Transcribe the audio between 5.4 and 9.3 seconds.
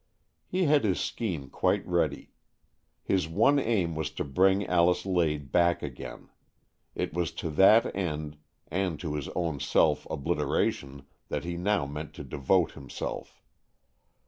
back again. It was to that end, and to his